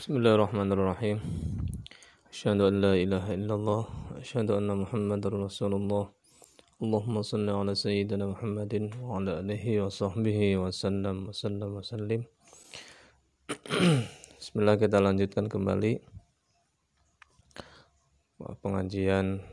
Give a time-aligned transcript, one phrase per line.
[0.00, 1.20] Bismillahirrahmanirrahim.
[2.32, 6.08] Asyhadu an la ilaha illallah wa asyhadu anna Muhammadar Rasulullah.
[6.80, 11.84] Allahumma shalli ala sayyidina Muhammadin wa ala alihi wa sahbihi wa sallam wa sallam wa
[11.84, 12.24] sallim.
[14.40, 16.00] Bismillah kita lanjutkan kembali
[18.64, 19.44] pengajian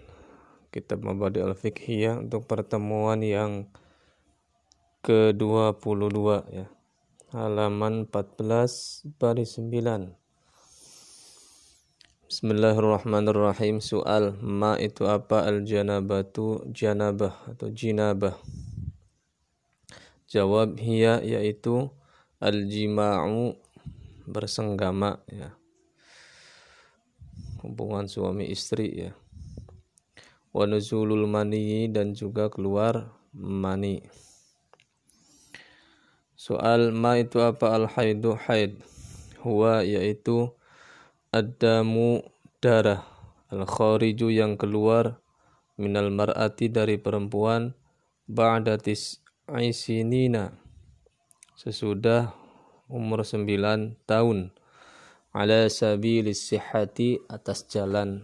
[0.72, 3.68] kitab Mabadi al-Fiqhiyah untuk pertemuan yang
[5.04, 6.20] ke-22
[6.56, 6.72] ya.
[7.36, 10.27] Halaman 14 baris 9.
[12.28, 13.80] Bismillahirrahmanirrahim.
[13.80, 15.48] Soal ma itu apa?
[15.48, 18.36] Al janabatu janabah atau jinabah.
[20.28, 21.88] Jawab hiya yaitu
[22.44, 23.56] al jima'u
[24.28, 25.56] bersenggama ya.
[27.64, 29.16] Hubungan suami istri ya.
[30.52, 34.04] Wa nuzulul mani dan juga keluar mani.
[36.36, 37.72] Soal ma itu apa?
[37.72, 38.84] Al haidu haid.
[39.48, 40.52] Huwa yaitu
[41.28, 42.24] Adamu
[42.64, 43.04] darah
[43.52, 45.20] al-khariju yang keluar
[45.76, 47.76] minal mar'ati dari perempuan
[48.32, 50.56] ba'da tis'isinina
[51.60, 52.32] sesudah
[52.88, 53.44] umur 9
[54.08, 54.56] tahun
[55.36, 58.24] ala sabilis sihati atas jalan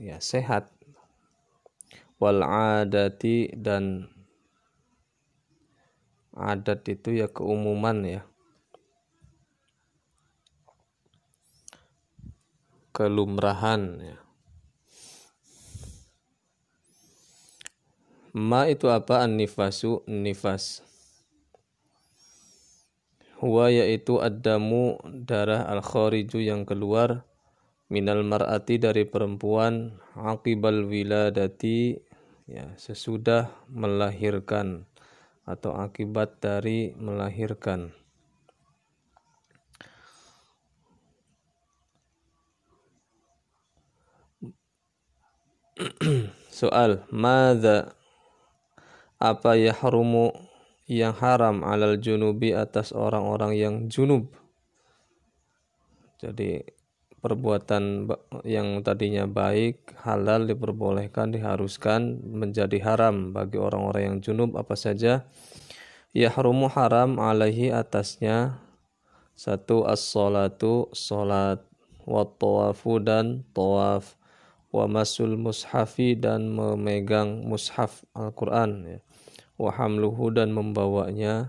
[0.00, 0.72] ya sehat
[2.16, 4.08] wal adati dan
[6.32, 8.22] adat itu ya keumuman ya
[12.96, 14.18] kelumrahan ya.
[18.32, 19.24] Ma itu apa?
[19.24, 20.80] An-nifasu, nifas.
[23.36, 27.28] Huwa yaitu adamu darah al-khariju yang keluar
[27.92, 32.00] minal mar'ati dari perempuan akibal wiladati
[32.48, 34.88] ya sesudah melahirkan
[35.44, 37.92] atau akibat dari melahirkan.
[46.56, 47.92] Soal, mada
[49.20, 50.32] apa yahrumu
[50.88, 54.32] yang haram alal junubi atas orang-orang yang junub.
[56.16, 56.64] Jadi
[57.20, 58.08] perbuatan
[58.48, 65.28] yang tadinya baik, halal diperbolehkan, diharuskan menjadi haram bagi orang-orang yang junub apa saja.
[66.16, 68.64] Yahrumu haram alaihi atasnya
[69.36, 71.60] satu as-salatu, salat,
[72.08, 74.16] wa tawafu dan tawaf
[74.76, 78.98] wa masul mushafi dan memegang mushaf Al-Qur'an ya.
[79.56, 81.48] wa hamluhu dan membawanya.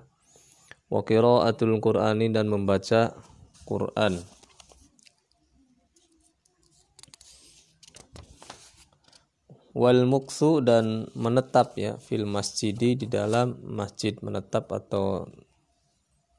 [0.88, 3.12] Wa qiraatul Qur'ani dan membaca
[3.68, 4.24] Quran.
[9.76, 15.28] Wal muksu dan menetap ya fil masjidi di dalam masjid menetap atau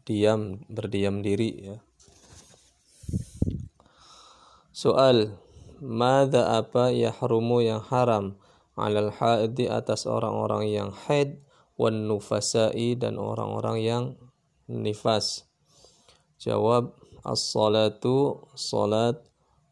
[0.08, 1.76] diam berdiam diri ya.
[4.72, 5.36] Soal
[5.78, 8.34] Mada apa yahrumu yang haram
[8.74, 11.38] alal haidi atas orang-orang yang haid
[11.78, 14.04] wan nufasai dan orang-orang yang
[14.66, 15.46] nifas.
[16.42, 19.22] Jawab as-salatu salat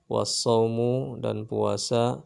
[0.06, 2.22] was-saumu dan puasa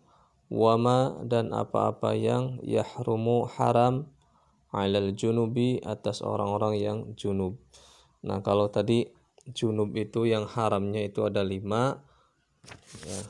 [0.53, 4.13] wama dan apa-apa yang yahrumu haram
[4.77, 7.57] alal junubi atas orang-orang yang junub.
[8.29, 9.09] Nah kalau tadi
[9.57, 12.05] junub itu yang haramnya itu ada lima
[13.09, 13.21] ya,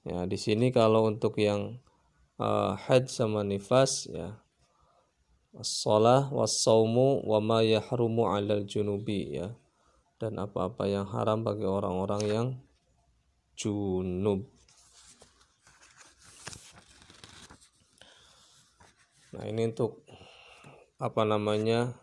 [0.00, 1.76] Ya, di sini kalau untuk yang
[2.40, 4.40] uh, haid sama nifas ya
[5.56, 9.50] as-shalah was-saumu wa ma yahrumu 'alal junubi ya.
[10.20, 12.46] Dan apa-apa yang haram bagi orang-orang yang
[13.56, 14.44] junub.
[19.32, 20.04] Nah, ini untuk
[21.00, 21.96] apa namanya?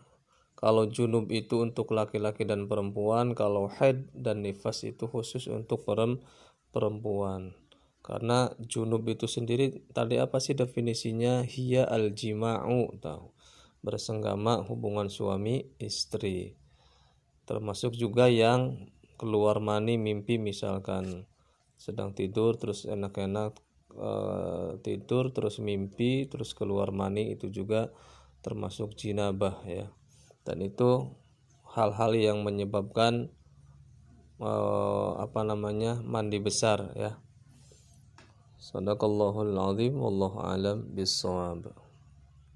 [0.58, 7.54] Kalau junub itu untuk laki-laki dan perempuan, kalau haid dan nifas itu khusus untuk perempuan.
[8.08, 11.44] Karena junub itu sendiri tadi apa sih definisinya?
[11.44, 13.36] Hiya al-jima'u tahu.
[13.84, 16.56] Bersenggama hubungan suami istri.
[17.44, 18.88] Termasuk juga yang
[19.20, 21.28] keluar mani mimpi misalkan
[21.76, 23.60] sedang tidur terus enak-enak
[23.92, 24.10] e,
[24.80, 27.92] tidur terus mimpi terus keluar mani itu juga
[28.40, 29.92] termasuk jinabah ya.
[30.48, 31.12] Dan itu
[31.76, 33.28] hal-hal yang menyebabkan
[34.40, 34.52] e,
[35.20, 37.27] apa namanya mandi besar ya
[38.58, 41.66] صدق الله العظيم والله أعلم بالصواب